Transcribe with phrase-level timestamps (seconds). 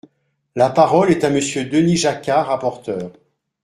[0.55, 3.11] La parole est à Monsieur Denis Jacquat, rapporteur.